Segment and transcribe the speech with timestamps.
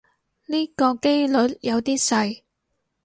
[0.47, 2.41] 呢個機率有啲細